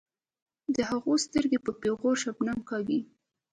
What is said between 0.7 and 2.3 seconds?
د هغو سترګې په پیغور